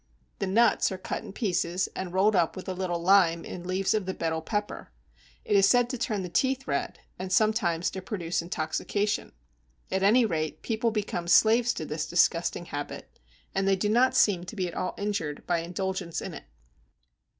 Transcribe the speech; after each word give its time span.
The 0.39 0.47
nuts 0.47 0.91
are 0.91 0.97
cut 0.97 1.23
in 1.23 1.31
pieces 1.31 1.87
and 1.95 2.11
rolled 2.11 2.35
up 2.35 2.55
with 2.55 2.67
a 2.67 2.73
little 2.73 2.99
lime 2.99 3.45
in 3.45 3.67
leaves 3.67 3.93
of 3.93 4.07
the 4.07 4.15
Betel 4.15 4.41
pepper. 4.41 4.91
It 5.45 5.55
is 5.55 5.67
said 5.69 5.91
to 5.91 5.97
turn 5.99 6.23
the 6.23 6.27
teeth 6.27 6.67
red 6.67 7.01
and 7.19 7.31
sometimes 7.31 7.91
to 7.91 8.01
produce 8.01 8.41
intoxication; 8.41 9.31
at 9.91 10.01
any 10.01 10.25
rate, 10.25 10.63
people 10.63 10.89
become 10.89 11.27
slaves 11.27 11.71
to 11.73 11.85
this 11.85 12.07
disgusting 12.07 12.65
habit, 12.65 13.19
and 13.53 13.67
they 13.67 13.75
do 13.75 13.89
not 13.89 14.15
seem 14.15 14.43
to 14.45 14.55
be 14.55 14.67
at 14.67 14.73
all 14.73 14.95
injured 14.97 15.45
by 15.45 15.59
indulgence 15.59 16.19
in 16.19 16.33
it. 16.33 16.45